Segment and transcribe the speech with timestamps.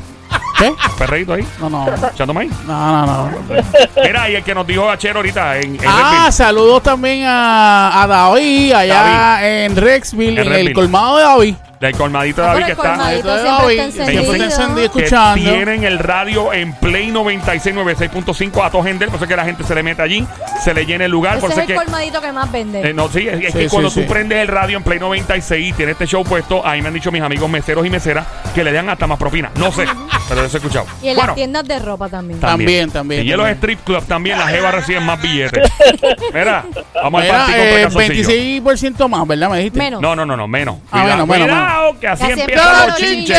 [0.59, 0.75] ¿Qué?
[0.98, 2.51] Perreíto ahí, No, no, echando maíz.
[2.67, 3.31] no, no, no.
[4.03, 6.33] Mira, y el que nos dijo Achero ahorita en, en Ah, Redfield.
[6.33, 11.55] saludos también a, a David, allá en Rexville, En en, el colmado de David.
[11.81, 12.89] del colmadito Ah, David que el está.
[12.91, 13.23] colmadito.
[13.23, 14.23] Siempre está David, encendido.
[14.25, 15.50] siempre está encendido que escuchando.
[15.50, 19.06] tienen el radio en Play 96, 96.5 a todo gente.
[19.06, 20.27] Por eso es que la gente se le mete allí,
[20.65, 21.39] se le llena el lugar.
[21.39, 21.84] Por Ese eso es es el que.
[21.84, 22.91] colmadito que más vende.
[22.91, 24.06] eh, no, sí, es, es Sí, que sí, cuando tú sí.
[24.09, 27.12] prendes el radio en Play 96 y tienes este show puesto, ahí me han dicho
[27.12, 29.51] mis amigos meseros y meseras que le dan hasta más propina.
[29.57, 29.85] No sé,
[30.28, 30.87] pero eso he escuchado.
[31.03, 32.41] y en Bueno, las tiendas de ropa también.
[32.41, 35.71] También, también, Y en los strip clubs también las jevas reciben más billetes.
[36.34, 36.65] Mira,
[36.95, 38.28] vamos al Mira, partido contra eh, calzoncillo.
[38.99, 39.50] 26% más, ¿verdad?
[39.50, 39.78] Me dijiste.
[39.78, 40.00] Menos.
[40.03, 40.77] No, no, no, no, menos.
[40.91, 43.39] Ah, Cuidado, menos, cuidado, que así Así empiezan los chinches.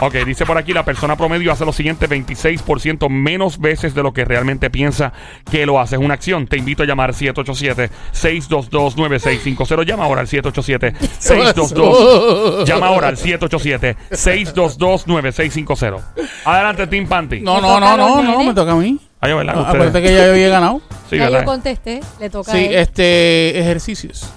[0.00, 4.12] Ok, dice por aquí, la persona promedio hace lo siguiente 26% menos veces de lo
[4.12, 5.12] que realmente piensa
[5.50, 5.96] que lo hace.
[5.96, 6.46] Es una acción.
[6.46, 9.84] Te invito a llamar 787-622-9650.
[9.84, 12.64] Llama ahora al 787-622.
[12.64, 16.00] Llama ahora al 787-622-9650.
[16.44, 17.40] Adelante, Team Panty.
[17.40, 18.98] No, no, no, no, no, me toca a mí.
[19.20, 19.66] Ay, ¿verdad?
[19.66, 20.80] Ah, que ya yo había ganado.
[21.10, 21.40] Sí, ya ¿verdad?
[21.40, 24.32] yo contesté, le toca Sí, este, ejercicios.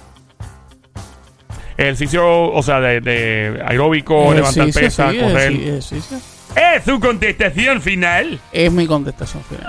[1.76, 5.52] Ejercicio, o sea, de, de aeróbico, levantar pesas, sí, correr.
[5.52, 6.18] ejercicio.
[6.54, 8.38] Es su contestación final.
[8.52, 9.66] Es mi contestación final.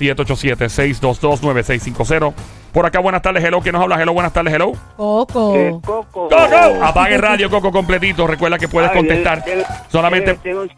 [0.00, 2.34] 787-622-9650.
[2.74, 3.60] Por acá, buenas tardes, hello.
[3.60, 4.02] ¿Quién nos habla?
[4.02, 4.72] Hello, buenas tardes, hello.
[4.96, 5.54] Coco.
[5.56, 6.28] Eh, Coco.
[6.28, 6.84] ¡Coco!
[6.84, 8.26] Apague el radio, Coco, completito.
[8.26, 9.44] Recuerda que puedes Ay, contestar.
[9.44, 10.32] de- de- Solamente.
[10.42, 10.68] de-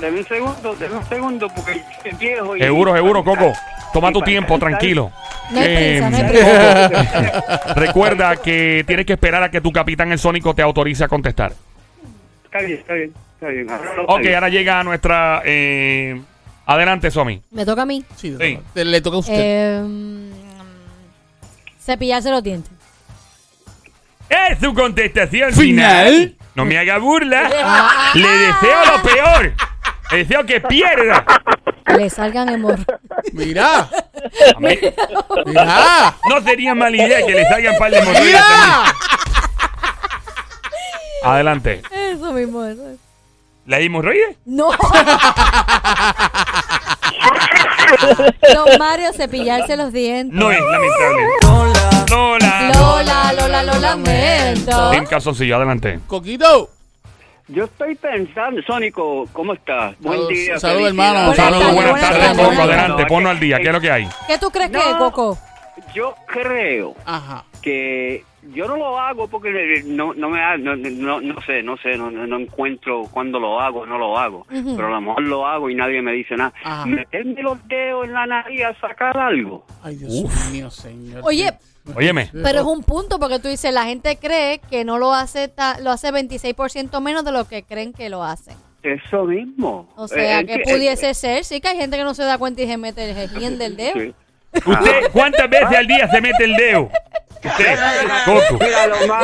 [0.00, 2.56] Deme un segundo, deme un segundo, porque es viejo.
[2.56, 3.52] y- Seguro, seguro, Coco.
[3.92, 5.12] Toma tu tiempo, tranquilo.
[5.52, 7.42] No hay prisa, no Eh.
[7.76, 11.52] Recuerda que tienes que esperar a que tu capitán el Sónico te autorice a contestar.
[12.44, 13.70] Está bien, está bien, está bien.
[13.70, 15.42] Ahora Ok, ahora llega nuestra.
[15.44, 16.20] eh,
[16.66, 17.40] adelante, Somi.
[17.52, 18.04] Me toca a mí.
[18.16, 18.58] Sí, Sí.
[18.74, 19.34] le toca a usted.
[19.36, 20.30] Eh,
[21.84, 22.72] cepillarse los dientes.
[24.28, 26.06] Es su contestación Final.
[26.14, 26.36] final.
[26.54, 27.48] No me haga burla.
[28.14, 29.52] Le deseo lo peor.
[30.12, 31.24] Le deseo que pierda.
[31.96, 32.86] Le salgan hemorroides.
[33.32, 33.88] Mira,
[34.58, 38.40] mira, no sería mala idea que le salgan par de hemorroides.
[41.24, 41.82] Adelante.
[41.90, 42.98] Eso mismo, eso es.
[43.66, 44.36] ¿La hemorroide?
[44.46, 44.70] No.
[48.54, 50.38] Don Mario, cepillarse los dientes.
[50.38, 51.26] No es lamentable.
[51.42, 52.06] Lola.
[52.10, 52.72] Lola.
[52.74, 54.92] Lola, Lola, lo lamento.
[54.92, 56.00] En calzoncillo, adelante.
[56.06, 56.70] Coquito.
[57.48, 59.96] Yo estoy pensando, Sónico, ¿cómo estás?
[59.98, 60.58] Buen día.
[60.60, 60.86] salud, felicidades.
[60.86, 61.34] hermano.
[61.34, 62.62] Saludos, buenas tardes, Coco.
[62.62, 63.58] Adelante, ponlo al día.
[63.58, 64.08] ¿Qué es lo que hay?
[64.28, 65.36] ¿Qué tú crees que es, Coco?
[65.94, 67.44] Yo creo Ajá.
[67.60, 71.96] que yo no lo hago porque no, no me no, no, no sé, no sé,
[71.96, 74.46] no, no encuentro cuándo lo hago, no lo hago.
[74.48, 76.52] Pero a lo mejor lo hago y nadie me dice nada.
[76.64, 76.86] Ajá.
[76.86, 79.64] Meterme los dedos en la nariz a sacar algo.
[79.82, 81.20] Ay, Dios mío, señor.
[81.24, 81.52] Oye,
[81.94, 82.30] Óyeme.
[82.42, 85.78] pero es un punto porque tú dices, la gente cree que no lo hace, ta-
[85.80, 88.56] lo hace 26% menos de lo que creen que lo hacen.
[88.82, 89.88] Eso mismo.
[89.96, 92.38] O sea, Eh, que eh, pudiese ser, sí que hay gente que no se da
[92.38, 93.92] cuenta y se mete el gejín del dedo.
[94.00, 94.14] Sí.
[94.52, 96.90] ¿Usted cuántas veces al día se mete el dedo?
[97.42, 97.78] Usted,
[98.26, 98.58] Coco.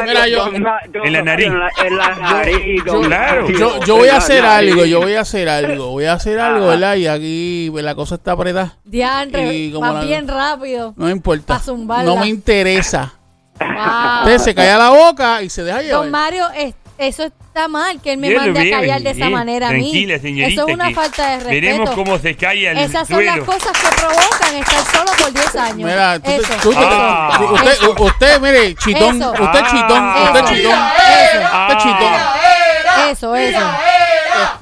[0.07, 1.47] Mira, yo- En la nariz.
[1.49, 2.85] En la, en la nariz.
[2.85, 3.43] don Claro.
[3.43, 6.39] Mario, Yo, yo voy a hacer algo, yo voy a hacer algo, voy a hacer
[6.41, 6.95] algo, ¿verdad?
[6.97, 8.79] Y aquí pues, la cosa está apretada.
[8.85, 10.95] Diandre, Y como más la- bien rápido.
[10.97, 11.59] No me importa.
[11.59, 12.05] Zumbarla.
[12.05, 13.13] No me interesa.
[13.61, 14.23] Wow.
[14.25, 16.03] Usted se calla la boca y se deja llevar.
[16.03, 19.69] Don Mario, es- eso está mal que él me mande a callar de esa manera
[19.69, 19.81] a mí.
[19.91, 20.49] Tranquila, señorita.
[20.63, 21.51] Eso es una falta de respeto.
[21.51, 25.57] Veremos cómo se cae al Esas son las cosas que provocan estar solo por 10
[25.57, 25.77] años.
[25.89, 27.35] Mira, tú, eso, tú Ah.
[27.39, 27.95] tú- usted, Eso.
[28.05, 29.33] usted, mire, chitón, Eso.
[29.33, 30.25] usted chitón, Ah.
[30.33, 31.69] usted chitón, Ah.
[31.69, 33.11] usted chitón.
[33.11, 33.59] eso, eso.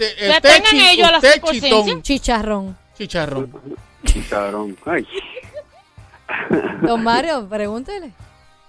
[0.00, 2.76] Este, Que usted, tengan chi- ellos la usted chitón, Chicharrón.
[2.96, 3.52] chicharrón.
[4.31, 4.76] Cabrón.
[4.86, 5.06] Ay.
[6.82, 8.10] Don Mario, pregúntele.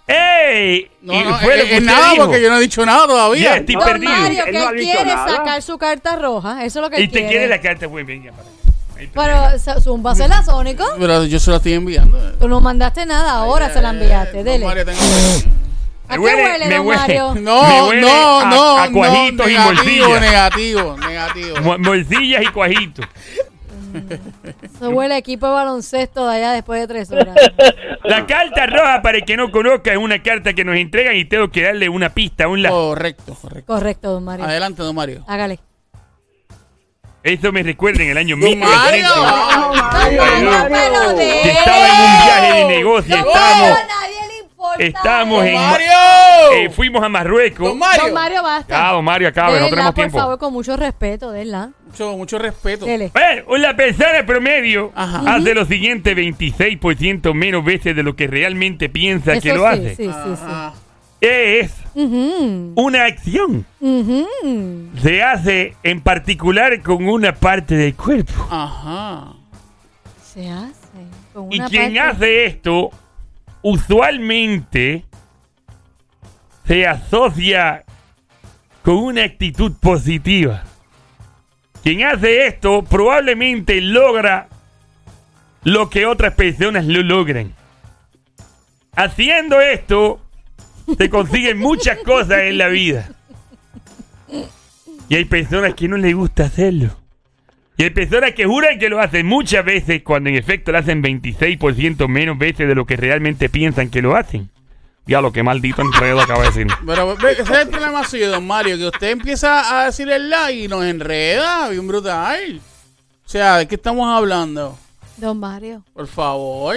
[0.08, 0.92] ¡Ey!
[1.02, 2.26] No, Y no, fue lo es, que es usted nada dijo.
[2.26, 3.56] porque yo no he dicho nada Ya, todavía.
[3.58, 4.12] estoy Don perdido.
[4.12, 5.28] Mario, Él que no él quiere nada.
[5.38, 6.64] sacar su carta roja.
[6.64, 7.48] Eso es lo que Y él te quiere quiere.
[7.48, 8.46] la carta, pues venga para.
[9.14, 10.86] Pero, zúmbasela, Sónico.
[10.98, 12.18] Pero yo se lo estoy enviando.
[12.40, 14.44] Tú no mandaste nada, ahora se la enviaste.
[14.44, 14.66] Dele.
[14.66, 15.00] Mario, tengo-
[16.08, 17.00] ¿A qué huele- huele, me don huele.
[17.02, 17.36] Mario?
[17.42, 19.74] No, Me huele no, a- no, a cuajitos no, y negativo,
[20.08, 20.20] morcilla.
[20.20, 21.62] negativo, negativo.
[21.62, 23.06] Mo- Morcillas y cuajitos.
[24.64, 27.36] Eso huele equipo de baloncesto de allá después de tres horas.
[28.04, 31.26] La carta roja, para el que no conozca, es una carta que nos entregan y
[31.26, 32.70] tengo que darle una pista, un la...
[32.70, 33.74] Correcto, correcto.
[33.74, 34.46] Correcto, don Mario.
[34.46, 35.24] Adelante, don Mario.
[35.28, 35.60] Hágale.
[37.26, 39.04] Eso me recuerda en el año Don Mario.
[39.04, 40.44] 1930.
[40.44, 43.16] No, pero de Que estaba en un viaje de negocio.
[43.16, 43.80] Estábamos,
[44.78, 45.54] Don en...
[45.56, 45.88] Mario.
[46.54, 47.68] eh, fuimos a Marruecos.
[47.70, 48.04] Don Mario.
[48.06, 48.90] Don Mario, basta.
[48.90, 50.18] Ah, don Mario, acaba, Dela, no tenemos por tiempo.
[50.18, 51.72] favor, con mucho respeto, denla.
[51.88, 52.86] Mucho, mucho respeto.
[52.86, 53.12] Dele.
[53.14, 55.36] Bueno, la persona promedio Ajá.
[55.36, 59.66] hace lo siguiente 26% menos veces de lo que realmente piensa Eso que lo sí,
[59.68, 59.96] hace.
[59.96, 60.80] sí, sí, sí.
[61.22, 63.66] Es Ujú, una acción.
[63.80, 64.28] ujú.
[65.02, 68.34] Se hace en particular con una parte del cuerpo.
[68.52, 69.34] Ajá.
[70.34, 70.74] Se hace.
[71.34, 72.92] Con Y una quien parte- hace esto,
[73.66, 75.06] usualmente
[76.68, 77.84] se asocia
[78.84, 80.64] con una actitud positiva.
[81.82, 84.50] Quien hace esto probablemente logra
[85.64, 87.56] lo que otras personas lo logran.
[88.96, 90.22] Haciendo esto,
[90.96, 93.10] se consiguen muchas cosas en la vida.
[95.10, 96.96] Y hay personas que no les gusta hacerlo.
[97.78, 101.04] Y hay personas que juran que lo hacen muchas veces cuando en efecto lo hacen
[101.04, 104.50] 26% menos veces de lo que realmente piensan que lo hacen.
[105.08, 106.68] Ya lo que maldito enredo acaba de decir.
[106.86, 110.30] Pero ve, ese es el problema suyo, don Mario, que usted empieza a decir el
[110.30, 112.60] la y nos enreda, bien brutal.
[113.26, 114.78] O sea, ¿de qué estamos hablando?
[115.18, 116.76] Don Mario, Por favor,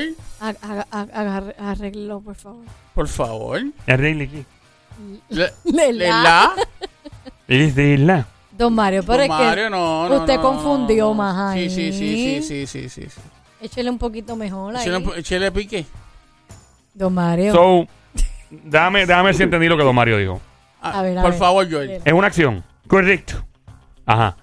[2.25, 2.65] por favor.
[2.95, 3.63] por favor.
[3.87, 4.45] Arregle aquí.
[5.31, 6.23] Le, Le le la.
[6.23, 6.53] la.
[7.49, 8.27] Es de la.
[8.59, 11.71] Don Mario, pero Don es Mario, que no, no, usted no, confundió más ahí.
[11.71, 13.21] Sí, sí, sí, sí, sí, sí, sí.
[13.61, 14.89] échele un poquito mejor ahí.
[15.17, 15.87] Échale pique.
[16.93, 17.53] Don Mario.
[17.55, 17.87] So,
[18.51, 20.41] dame, dame si entendí lo que Don Mario dijo.
[20.83, 21.39] Ah, A ver, a por ver.
[21.39, 22.01] favor, George.
[22.05, 22.65] Es una acción.
[22.89, 23.45] Correcto.
[24.05, 24.37] Ajá.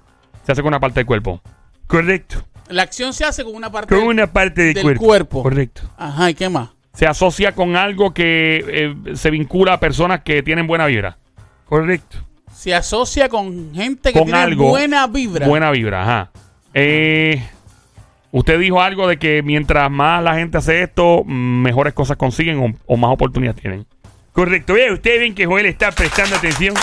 [0.45, 1.41] Se hace con una parte del cuerpo.
[1.87, 2.43] Correcto.
[2.69, 5.03] La acción se hace con una parte Con del- una parte del, del cuerpo.
[5.05, 5.43] cuerpo.
[5.43, 5.81] Correcto.
[5.97, 6.69] Ajá, ¿y qué más?
[6.93, 8.63] Se asocia con algo que
[9.07, 11.17] eh, se vincula a personas que tienen buena vibra.
[11.65, 12.17] Correcto.
[12.55, 14.69] Se asocia con gente que Con tiene algo.
[14.69, 15.47] buena vibra.
[15.47, 16.31] Buena vibra, ajá.
[16.73, 17.43] Eh,
[18.31, 22.73] usted dijo algo de que mientras más la gente hace esto, mejores cosas consiguen o,
[22.93, 23.85] o más oportunidades tienen.
[24.31, 24.73] Correcto.
[24.73, 26.73] Bien, ustedes ven que Joel está prestando atención.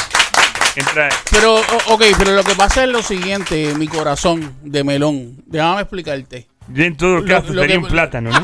[0.77, 1.09] Entra.
[1.31, 1.57] Pero,
[1.89, 5.43] ok, pero lo que pasa es lo siguiente, mi corazón de melón.
[5.47, 6.47] Déjame explicarte.
[6.69, 8.41] Yo en todo caso lo sería que- un plátano, ¿no?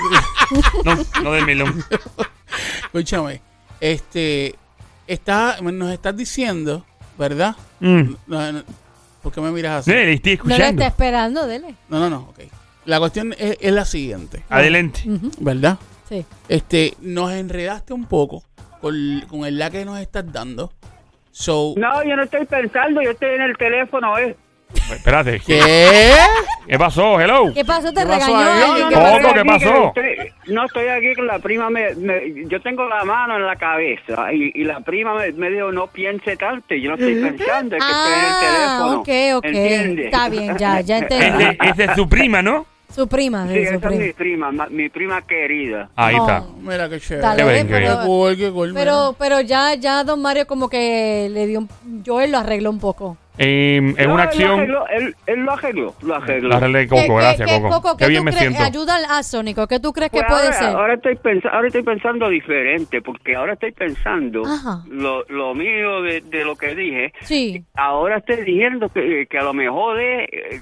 [0.84, 1.82] no, no de melón.
[2.84, 3.40] Escúchame.
[3.80, 4.56] Este,
[5.06, 6.84] está, nos estás diciendo,
[7.18, 7.56] ¿verdad?
[7.80, 8.14] Mm.
[8.26, 8.62] No, no,
[9.22, 9.90] ¿Por qué me miras así?
[9.90, 10.82] Sí, le estoy no le escuchando.
[10.82, 11.74] está esperando, dele.
[11.88, 12.40] No, no, no, ok.
[12.84, 15.02] La cuestión es, es la siguiente, Adelante.
[15.40, 15.78] ¿verdad?
[16.08, 16.24] Sí.
[16.48, 18.42] Este, nos enredaste un poco
[18.80, 18.94] con,
[19.28, 20.72] con el la que nos estás dando.
[21.30, 24.36] So, No, yo no estoy pensando, yo estoy en el teléfono, ¿eh?
[24.92, 25.40] Espérate.
[25.46, 25.60] ¿qué?
[26.68, 27.20] ¿Qué pasó?
[27.20, 27.52] Hello.
[27.54, 27.92] ¿Qué pasó?
[27.92, 28.88] ¿Te ¿Qué pasó regañó?
[28.88, 29.92] ¿Qué ¿Cómo pasó?
[30.46, 34.32] no estoy aquí con la prima, me, me- yo tengo la mano en la cabeza
[34.32, 37.76] y, y la prima me, me dijo no piense tanto y yo no estoy pensando,
[37.76, 39.00] es que estoy en el Ah, teléfono.
[39.00, 39.08] ok,
[39.38, 39.44] ok.
[39.44, 40.04] ¿entiendes?
[40.06, 41.58] Está bien, ya, ya entendí.
[41.70, 42.66] Ese es su prima, ¿no?
[42.90, 44.02] Su prima, Sí, esa es prima.
[44.04, 45.90] mi prima, ma- mi prima querida.
[45.94, 46.22] Ahí Oh.
[46.26, 46.44] está.
[46.62, 47.22] Mira qué chévere.
[47.26, 47.92] Dale, Qué bien, qué Qué bien.
[47.92, 51.68] pero, cool, qué cool, pero, pero ya, ya don Mario como que le dio un...
[52.04, 53.16] Joel lo arregló un poco.
[53.40, 54.50] Eh, es No, una él lo acción.
[54.58, 56.48] arregló, Él, él lo arregló, lo arregló.
[56.48, 57.96] La arreglé, ¿Qué- Coco, qué- gracias, qué, Coco.
[57.96, 58.46] ¿qué Qué bien tú me crees?
[58.48, 58.64] siento.
[58.64, 59.66] Ayuda a Sónico.
[59.68, 60.68] ¿Qué tú crees que Pues puede ahora, ser?
[60.70, 64.82] Ahora estoy, pensa- ahora estoy pensando diferente, porque ahora estoy pensando Ajá.
[64.90, 67.12] lo, lo mío de, de lo que dije.
[67.20, 67.62] Sí.
[67.74, 70.60] Ahora estoy diciendo que, que a lo mejor es eh,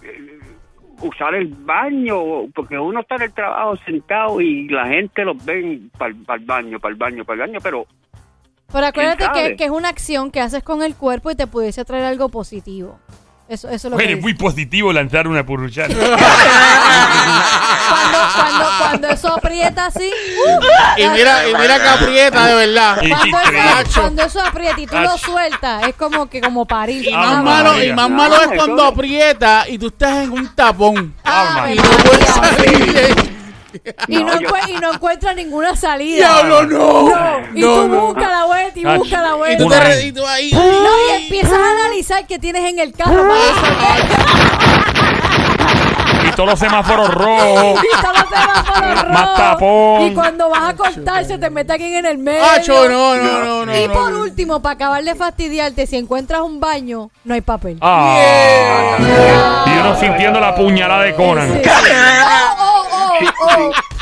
[1.01, 5.81] usar el baño, porque uno está en el trabajo sentado y la gente los ve
[5.99, 7.87] para el baño, para el baño, para el baño, pero
[8.73, 11.47] Pero acuérdate ¿Quién que, que es una acción que haces con el cuerpo y te
[11.47, 12.99] pudiese traer algo positivo.
[13.49, 14.23] Eso, eso es lo que Eres dice.
[14.23, 15.95] muy positivo lanzar una purruchana.
[17.89, 20.11] cuando, cuando, cuando eso aprieta así.
[20.11, 22.99] uh, Y mira, y mira que aprieta de verdad.
[23.03, 27.05] Y- cuando, eso, cuando eso aprieta y tú lo sueltas, es como que como parir.
[27.09, 30.25] Y Ah, más malo, y más malo es eso cuando es- aprieta y tú estás
[30.25, 31.15] en un tapón.
[31.25, 33.36] Ah, Y no puedes salir.
[34.09, 36.27] Y no, No, yo- y no encuentras ninguna salida.
[36.43, 37.11] Diablo, no.
[37.55, 38.01] Y No, tú no.
[38.07, 38.97] buscas la vuelta y Ach.
[38.99, 39.65] buscas la Y vuelta.
[39.65, 40.51] tú, te y tú ahí.
[40.53, 43.67] No, y empiezas a analizar qué tienes en el carro para eso.
[46.29, 47.81] y todos los semáforos rojos.
[47.85, 49.37] Y todos los semáforos Más rojos.
[49.37, 50.03] tapón.
[50.03, 52.45] Y cuando vas a cortar, se te mete alguien en el medio.
[52.45, 53.77] Acho, no, no, no, no.
[53.81, 54.21] y por no.
[54.23, 57.79] último, para acabar de fastidiarte, si encuentras un baño, no hay papel.
[57.81, 58.97] Ah.
[58.99, 59.65] Yeah.
[59.75, 61.49] Y uno sintiendo la puñalada de Conan.
[61.63, 61.71] Sí.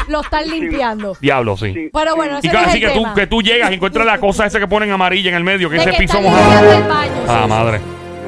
[0.08, 1.16] Lo están limpiando.
[1.20, 1.72] Diablo, sí.
[1.72, 1.90] Sí.
[1.92, 3.14] Pero bueno, Y ese no casi es el que tú, tema.
[3.14, 5.76] que tú llegas y encuentras la cosa esa que ponen amarilla en el medio, que
[5.76, 6.50] De ese que piso están mojado.
[6.50, 7.48] limpiando el baño, Ah, sí.
[7.48, 7.80] madre.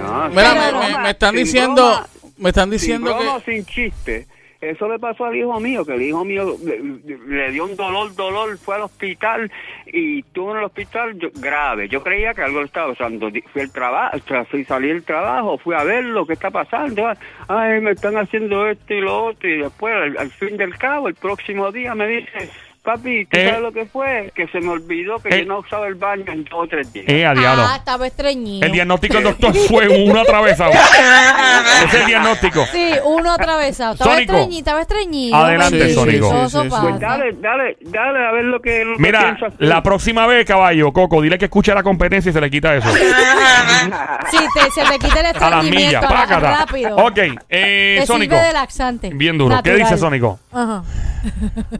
[0.02, 2.06] No, Mira, sin me, broma, me- me están sin diciendo, broma,
[2.38, 4.26] me están sin diciendo broma, que sin chiste.
[4.60, 8.56] Eso le pasó al hijo mío, que el hijo mío le, dio un dolor, dolor,
[8.58, 9.50] fue al hospital
[9.86, 11.88] y estuvo en el hospital yo- grave.
[11.88, 13.30] Yo creía que algo le estaba pasando.
[13.52, 14.16] Fui al trabajo,
[14.50, 17.06] fui salí del trabajo, fui a ver lo que está pasando.
[17.48, 19.48] Ay, me están haciendo esto y lo otro.
[19.48, 22.50] Y después, al, al fin del cabo, el próximo día me dice,
[22.86, 23.46] papi, ¿tú Eh.
[23.48, 24.32] sabes lo que fue?
[24.34, 25.40] Que se me olvidó que Eh.
[25.40, 27.04] yo no usaba el baño en dos o tres días.
[27.08, 27.64] Eh, a diablo.
[27.66, 28.64] Ah, estaba estreñido.
[28.64, 30.70] El diagnóstico del doctor fue uno atravesado.
[31.84, 32.64] Ese es el diagnóstico.
[32.72, 33.92] Sí, uno atravesado.
[33.94, 34.32] Estaba Sónico.
[34.32, 35.36] estreñido, estaba estreñido.
[35.36, 35.94] Adelante.
[35.94, 36.30] Sónico.
[36.30, 36.68] Sí, sí, sí.
[36.70, 36.82] pasa.
[36.82, 41.20] Pues dale, dale, dale a ver lo que, lo Mira, la próxima vez, caballo, Coco,
[41.20, 42.88] dile que escuche la competencia y se le quita eso.
[44.30, 46.56] Sí, te, se te quita el A las millas, estreñimiento págata.
[46.58, 46.96] rápido.
[46.96, 48.34] Ok, eh, Te Sónico.
[48.34, 49.10] sirve de laxante.
[49.14, 49.60] Bien duro.
[49.62, 50.38] ¿Qué dice Sónico?
[50.52, 50.82] Ajá.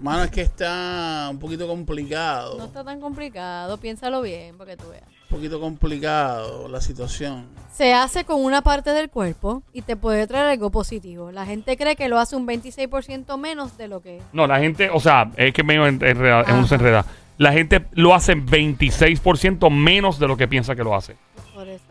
[0.01, 0.96] Mano, es que está
[1.31, 2.57] un poquito complicado.
[2.59, 5.05] No está tan complicado, piénsalo bien para que tú veas.
[5.31, 7.49] Un poquito complicado la situación.
[7.73, 11.33] Se hace con una parte del cuerpo y te puede traer algo positivo.
[11.33, 14.23] La gente cree que lo hace un 26% menos de lo que es.
[14.33, 17.05] No, la gente, o sea, es que medio en- enreda- es un enreda.
[17.39, 21.17] La gente lo hace 26% menos de lo que piensa que lo hace.
[21.55, 21.85] Por eso.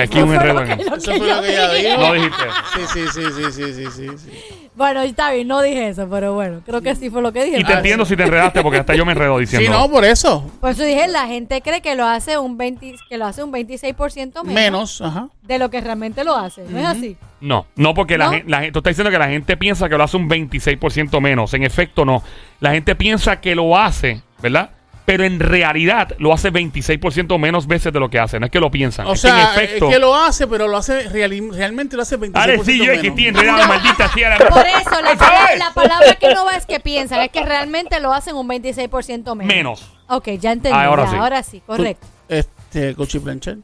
[0.00, 1.12] Aquí un enredo eso.
[1.16, 1.88] fue lo que ella dije.
[1.90, 2.00] dijo.
[2.00, 2.44] No dijiste.
[2.74, 4.30] Sí, sí, sí, sí, sí, sí, sí, sí.
[4.74, 7.60] Bueno, está bien, no dije eso, pero bueno, creo que sí fue lo que dije.
[7.60, 9.70] Y te entiendo si te enredaste porque hasta yo me enredo Sí, diciendo.
[9.78, 10.50] no, por eso.
[10.60, 13.52] Por eso dije, la gente cree que lo hace un 20, que lo hace un
[13.52, 15.28] 26% menos, Menos, ajá.
[15.42, 16.64] de lo que realmente lo hace.
[16.68, 17.16] ¿No es así?
[17.40, 18.30] No, no porque la ¿No?
[18.32, 21.20] gente, la gente, tú estás diciendo que la gente piensa que lo hace un 26%
[21.20, 21.54] menos.
[21.54, 22.22] En efecto, no.
[22.60, 24.70] La gente piensa que lo hace, ¿verdad?
[25.06, 28.40] Pero en realidad lo hace 26% menos veces de lo que hace.
[28.40, 29.06] No es que lo piensan.
[29.06, 29.86] O es que sea, en efecto.
[29.88, 32.92] es que lo hace, pero lo hace reali- realmente lo hace 26% Ahora sí, yo
[32.92, 34.36] es que enredado, maldita sea.
[34.36, 35.58] Por eso, la, palabra, es.
[35.60, 39.36] la palabra que no va es que piensan, es que realmente lo hacen un 26%
[39.36, 39.46] menos.
[39.46, 39.92] Menos.
[40.08, 40.76] Ok, ya entendí.
[40.76, 41.16] Ahora ya, sí.
[41.16, 42.06] ahora sí, correcto.
[42.28, 43.58] Este, Cochi Planchar.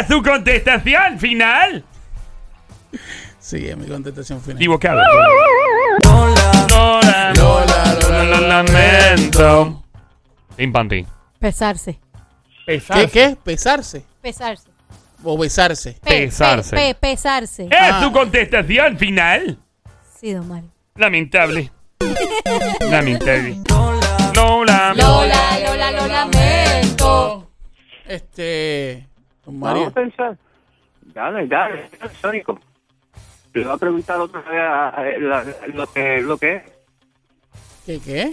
[0.00, 1.84] ¡Es su contestación final!
[3.38, 4.56] Sí, es mi contestación final.
[4.56, 5.00] Equivocado.
[6.04, 9.85] Lola, Lola, Lola, Lola, lo lamento.
[10.56, 11.06] Pim, pam, tim.
[11.38, 11.98] Pesarse.
[12.66, 13.36] ¿Qué, qué?
[13.44, 14.04] ¿Pesarse?
[14.22, 14.68] Pesarse.
[15.22, 15.92] ¿O besarse?
[16.02, 16.76] Pe- Pesarse.
[16.76, 17.64] pe- pe- pesarse.
[17.64, 18.00] ¿Es Ah.
[18.02, 19.58] su contestación final?
[20.18, 20.70] Sí, don Mario.
[20.96, 21.70] Lamentable.
[22.80, 23.58] Lamentable.
[24.34, 24.94] Lola.
[24.94, 27.50] Lola, Lola, lo lamento.
[28.06, 29.06] Este.
[29.44, 29.86] Don Vamos Mario.
[29.88, 30.38] a pensar.
[31.02, 32.58] Dale, dale, dale, Sónico.
[33.54, 36.62] Le voy a preguntar otra vez a- a- la- lo que lo que es.
[37.86, 38.32] ¿Qué, qué?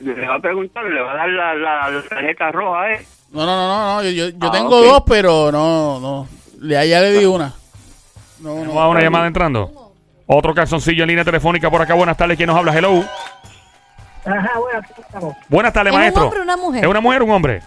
[0.00, 3.06] Le voy a preguntar, le va a dar la, la, la tarjeta roja, ¿eh?
[3.32, 4.02] No, no, no, no.
[4.02, 6.28] Yo, yo, yo Ah, tengo dos, pero no, no.
[6.60, 7.52] Le, ya le di una.
[8.40, 8.90] No, ¿Tenemos no.
[8.90, 9.92] una llamada entrando?
[10.26, 11.94] Otro calzoncillo en línea telefónica por acá.
[11.94, 12.36] Buenas tardes.
[12.36, 12.76] ¿Quién nos habla?
[12.76, 13.04] Hello.
[14.24, 15.36] Ajá, bueno, aquí estamos.
[15.48, 16.24] Buenas tardes, ¿Es un maestro.
[16.24, 16.84] hombre o una mujer?
[16.84, 17.62] ¿Es una mujer o un hombre?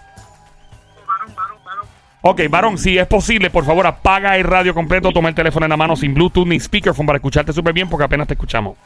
[2.26, 5.70] Ok, varón, si es posible, por favor, apaga el radio completo, toma el teléfono en
[5.70, 8.78] la mano sin Bluetooth ni speakerphone para escucharte súper bien porque apenas te escuchamos.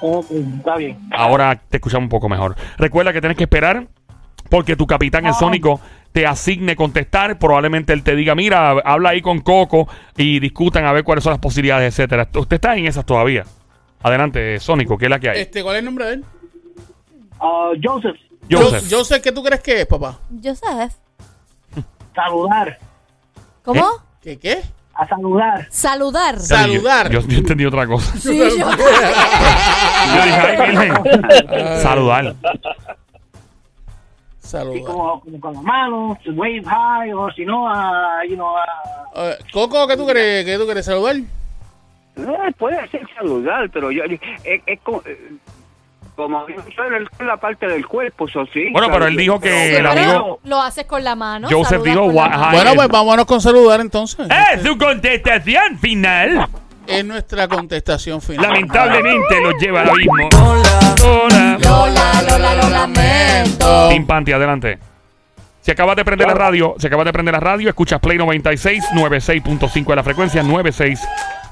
[0.00, 0.98] Ok, está bien.
[1.12, 2.56] Ahora te escuchamos un poco mejor.
[2.76, 3.86] Recuerda que tienes que esperar
[4.50, 5.80] porque tu capitán, el Sónico,
[6.12, 7.38] te asigne contestar.
[7.38, 11.32] Probablemente él te diga, mira, habla ahí con Coco y discutan a ver cuáles son
[11.32, 12.28] las posibilidades, etcétera.
[12.34, 13.44] Usted está en esas todavía.
[14.02, 15.40] Adelante, Sónico, ¿qué es la que hay?
[15.40, 16.24] Este, ¿cuál es el nombre de él?
[17.40, 18.16] Ah, Joseph,
[18.50, 18.88] Joseph.
[18.88, 20.18] Yo, Joseph, ¿qué tú crees que es, papá?
[20.30, 20.98] Yo sabes.
[22.14, 22.78] saludar.
[23.62, 23.80] ¿Cómo?
[23.80, 24.00] ¿Eh?
[24.22, 24.62] ¿Qué, qué?
[24.96, 25.66] A saludar.
[25.70, 26.38] Saludar.
[26.40, 27.10] Sa- saludar.
[27.10, 28.16] Yo, yo entendí otra cosa.
[28.18, 30.94] Sí, yo- Yo dije, ay, Virgen.
[31.82, 32.34] Saludar.
[32.34, 32.36] Y
[34.46, 34.82] Saludar.
[34.84, 38.64] como, como con la mano, to wave high, o si no, a, you know, a,
[39.30, 40.44] Eh, Coco, ¿qué tú crees?
[40.44, 41.16] ¿Qué tú quieres saludar?
[41.16, 41.24] Eh,
[42.58, 44.20] puede ser saludar, pero yo, es,
[44.66, 45.32] es como, eh,
[46.16, 46.54] como yo
[46.84, 48.68] el- la parte del cuerpo, eso sí.
[48.72, 51.48] Bueno, pero él dijo que el amigo- lo haces con la mano.
[51.50, 52.48] Joseph dijo, con la "Wha- mano".
[52.50, 52.54] hi".
[52.56, 54.26] Bueno, pues vámonos con saludar entonces.
[54.54, 56.46] ¡Es su contestación final!
[56.86, 58.42] Es nuestra contestación final.
[58.50, 60.28] Lamentablemente lo lleva al abismo.
[61.02, 61.58] Hola.
[61.62, 63.88] Lola, Lola, lo lamento.
[63.88, 64.78] Tim Panty, adelante.
[65.62, 68.84] Si acabas de prender la radio, si acabas de prender la radio, escuchas Play 96,
[68.92, 70.42] 96.5 de la frecuencia,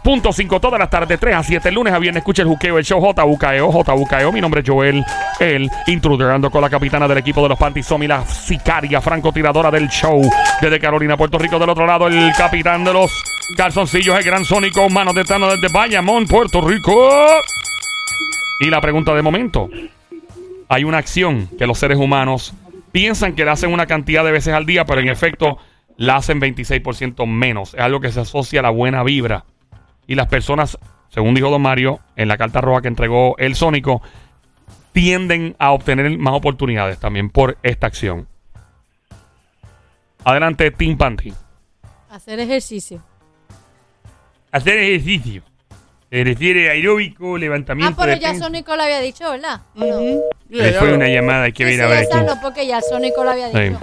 [0.05, 3.01] 96.5 todas las tardes, 3 a 7, lunes a viernes, escucha el juqueo, el show
[3.01, 4.33] JUKEO, JUKEO.
[4.33, 5.05] Mi nombre es Joel,
[5.39, 9.71] el intruder, ando con la capitana del equipo de los Panty, Somi, la sicaria francotiradora
[9.71, 10.21] del show.
[10.61, 13.13] Desde Carolina, Puerto Rico, del otro lado, el capitán de los
[13.57, 17.09] calzoncillos, el gran sónico, manos de Tano desde Bayamón, Puerto Rico.
[18.59, 19.69] Y la pregunta de momento
[20.69, 22.55] hay una acción que los seres humanos
[22.91, 25.59] piensan que la hacen una cantidad de veces al día, pero en efecto
[25.97, 27.75] la hacen 26% menos.
[27.75, 29.45] Es algo que se asocia a la buena vibra.
[30.07, 30.79] Y las personas,
[31.09, 34.03] según dijo Don Mario en la carta roja que entregó el Sónico,
[34.93, 38.29] tienden a obtener más oportunidades también por esta acción.
[40.25, 41.33] Adelante, Team Panty.
[42.11, 43.03] Hacer ejercicio.
[44.51, 45.43] Hacer ejercicio.
[46.11, 48.45] Se refiere a aeróbico, Ah, levantamiento pero de ya peso.
[48.45, 49.63] Sónico lo había dicho, ¿verdad?
[49.75, 50.21] ¿O no?
[50.51, 52.27] Ya, fue una llamada, hay que sí, a ver quién.
[52.27, 53.59] no, porque ya Sónico lo había Sí.
[53.59, 53.81] dicho.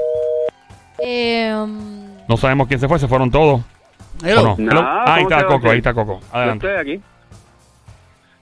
[1.03, 3.61] Eh, um, No sabemos quién se fue, se fueron todos.
[4.23, 4.41] Hello.
[4.53, 4.71] ¿O no?
[4.71, 4.81] Hello.
[4.81, 6.19] Ah, ahí ¿cómo está Coco, ahí está Coco.
[6.19, 6.67] Yo Adelante.
[6.67, 7.03] estoy aquí.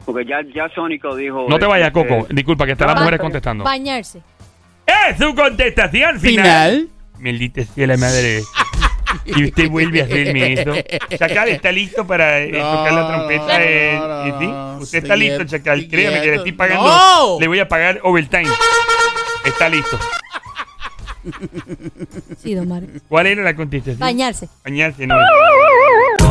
[0.05, 1.47] Porque ya, ya Sónico dijo...
[1.49, 2.27] No te vayas, este, Coco.
[2.29, 3.63] Disculpa, que están las mujeres contestando.
[3.63, 4.21] bañarse.
[4.85, 6.71] ¡Es su contestación final!
[6.71, 6.89] Final.
[7.19, 8.41] Maldita sea la madre.
[9.25, 10.73] Y usted vuelve a hacerme eso.
[11.17, 13.45] Chacal, ¿está listo para eh, No, tocar la trompeta?
[13.45, 14.39] no, eh, no,
[14.77, 14.83] sí?
[14.83, 15.87] Usted está listo, Chacal.
[15.89, 16.83] Créame que le estoy pagando.
[16.87, 17.39] ¡No!
[17.39, 18.47] Le voy a pagar overtime.
[19.45, 19.97] Está listo.
[22.37, 22.89] Sí, don Mario.
[23.09, 23.99] ¿Cuál era la contestación?
[23.99, 24.47] Bañarse.
[24.63, 25.15] Bañarse, no.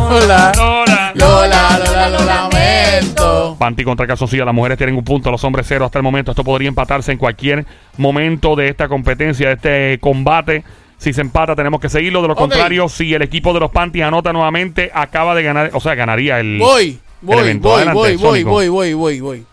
[0.09, 0.53] Hola.
[0.59, 1.13] Hola.
[1.15, 3.57] Lola, Lola, lo lamento.
[3.59, 6.31] Panty contra Calzoncilla, las mujeres tienen un punto, los hombres cero hasta el momento.
[6.33, 7.65] Esto podría empatarse en cualquier
[7.97, 10.63] momento de esta competencia, de este combate.
[10.99, 12.23] Si se empata, tenemos que seguirlo.
[12.23, 15.81] De lo contrario, si el equipo de los Panties anota nuevamente, acaba de ganar, o
[15.81, 16.59] sea, ganaría el.
[16.59, 17.69] Voy, voy, evento.
[17.69, 18.51] voy, Adelante, voy, voy, Sónico.
[18.51, 19.47] voy, voy, voy, voy.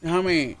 [0.00, 0.56] Déjame.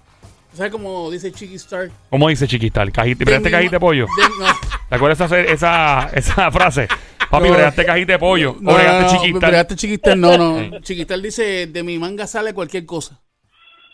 [0.52, 1.90] ¿Sabes cómo dice Chiqui Star?
[2.10, 2.90] ¿Cómo dice Chiquistal?
[2.90, 4.06] Cajita, De ¿Bregaste mi cajita de ma- pollo?
[4.06, 4.52] de- no.
[4.88, 6.88] ¿Te acuerdas esa, esa, esa frase?
[7.30, 7.54] Papi, No.
[7.54, 8.56] bregaste cajita de pollo.
[8.60, 9.50] No, o bregaste no, no, Chiquistal.
[9.50, 10.58] bregaste Chiquistal, no, no.
[10.58, 10.70] Sí.
[10.82, 13.20] Chiquistal dice, de mi manga sale cualquier cosa.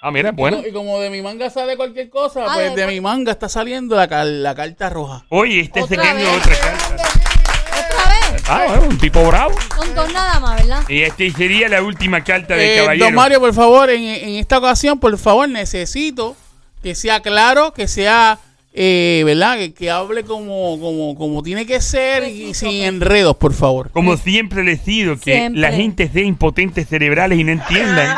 [0.01, 0.63] Ah, mira, bueno.
[0.67, 3.49] Y como de mi manga sale cualquier cosa, Ah, pues de- de mi manga está
[3.49, 5.25] saliendo la, la carta roja.
[5.31, 6.37] Oye, este sacando vez.
[6.39, 6.95] otra carta.
[6.95, 8.43] Otra vez.
[8.49, 9.55] Ah, bueno, un tipo bravo.
[9.77, 10.83] Son dos nada más, ¿verdad?
[10.89, 13.07] Y este sería la última carta del Eh, caballero.
[13.07, 16.37] don Mario, por favor, en, en esta ocasión, por favor, necesito
[16.83, 18.39] que sea claro, que sea,
[18.79, 19.57] eh, ¿verdad?
[19.57, 23.91] Que, que hable como, como, como tiene que ser y sin enredos, por favor.
[23.91, 25.63] Como siempre le digo, que Siempre.
[25.63, 28.17] la gente sea impotentes cerebrales y no entiendan.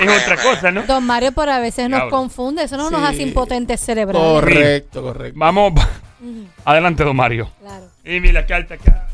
[0.02, 0.82] es otra cosa, ¿no?
[0.82, 2.64] Don Mario, por a veces nos confunde.
[2.64, 4.20] Eso no nos hace impotentes cerebrales.
[4.22, 5.38] Correcto, correcto.
[5.38, 5.72] Vamos.
[6.66, 7.50] Adelante, don Mario.
[7.60, 7.86] Claro.
[8.04, 9.08] Y mira la carta acá.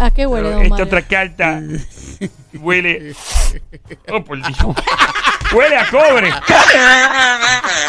[0.00, 0.84] ¿A qué huele, don Esta Mario?
[0.86, 1.62] otra carta
[2.54, 3.14] huele.
[4.10, 4.56] Oh, por Dios.
[5.52, 6.30] Huele a cobre.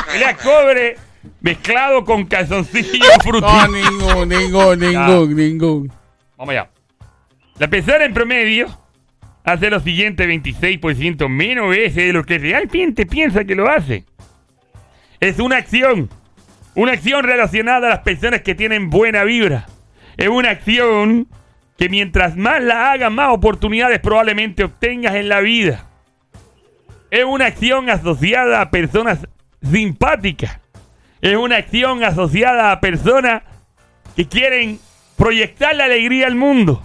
[0.10, 0.98] Huele a cobre
[1.42, 3.68] mezclado con calzoncillo No, frutilla.
[3.68, 5.92] ningún, ningún, ningún, ningún.
[6.38, 6.70] Vamos allá.
[7.60, 8.68] La persona en promedio
[9.44, 14.06] hace lo siguiente 26% menos veces de lo que realmente piensa que lo hace.
[15.20, 16.10] Es una acción.
[16.74, 19.68] Una acción relacionada a las personas que tienen buena vibra.
[20.18, 21.28] Es una acción
[21.78, 25.88] que mientras más la hagas, más oportunidades probablemente obtengas en la vida.
[27.12, 29.20] Es una acción asociada a personas
[29.70, 30.60] simpáticas.
[31.22, 33.44] Es una acción asociada a personas
[34.16, 34.80] que quieren
[35.18, 36.82] proyectar la alegría al mundo.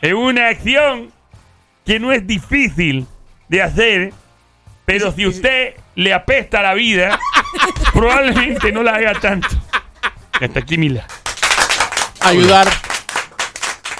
[0.00, 1.10] Es una acción
[1.84, 3.06] que no es difícil
[3.48, 4.12] de hacer,
[4.84, 7.18] pero si usted le apesta la vida,
[7.92, 9.48] probablemente no la haga tanto.
[10.40, 11.04] Hasta aquí, Mila.
[12.20, 12.68] Ayudar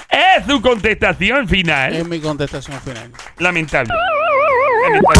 [0.09, 1.93] Es su contestación final.
[1.93, 3.11] es mi contestación final.
[3.39, 3.93] Lamentable.
[4.83, 5.15] Lamentable.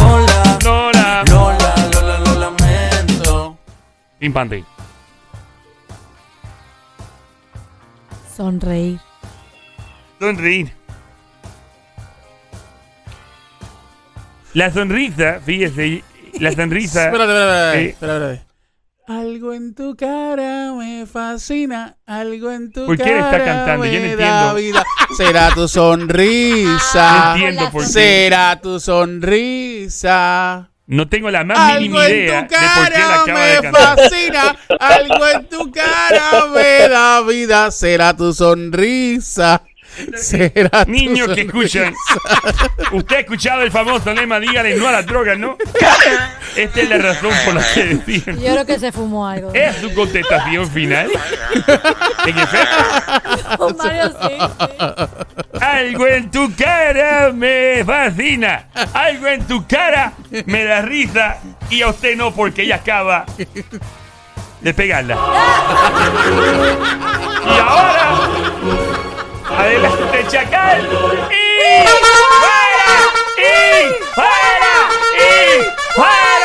[0.66, 1.24] Lola.
[1.30, 3.58] Lola, Lola, lo lamento.
[4.20, 4.66] Impante.
[8.36, 9.00] Sonreír.
[10.20, 10.74] Sonreír.
[14.54, 16.04] La sonrisa, fíjese,
[16.40, 17.06] la sonrisa.
[17.06, 18.53] Espérate, espérate, espérate, espérate.
[19.06, 23.86] Algo en tu cara me fascina, algo en tu ¿Por qué cara él está cantando?
[23.86, 24.24] Yo no entiendo.
[24.26, 24.86] da vida.
[25.18, 27.26] Será tu sonrisa.
[27.26, 27.90] No entiendo por qué.
[27.90, 30.70] Será tu sonrisa.
[30.86, 33.62] No tengo la más Algo mínima idea en tu de por qué la de me
[33.62, 33.98] cantar.
[33.98, 39.64] fascina, algo en tu cara me da vida, será tu sonrisa.
[40.16, 41.94] Será Niños que escuchan.
[42.92, 45.58] Usted ha escuchado el famoso lema, dígale no a las drogas, ¿no?
[46.56, 48.40] Esta es la razón por la que decían.
[48.40, 49.54] Yo creo que se fumó algo.
[49.54, 51.10] ¿Es su contestación final?
[52.26, 55.58] En efecto, Mario sí, sí.
[55.60, 58.68] algo en tu cara me fascina.
[58.94, 60.14] Algo en tu cara
[60.46, 61.38] me da risa.
[61.70, 63.26] Y a usted no, porque ella acaba
[64.62, 65.18] de pegarla.
[67.46, 69.13] Y ahora,
[69.58, 70.82] Adelante, chacal.
[70.82, 71.88] Y
[72.40, 72.94] fuera.
[73.38, 73.42] Y
[74.16, 74.74] fuera.
[75.16, 75.64] Y
[75.96, 76.43] fuera.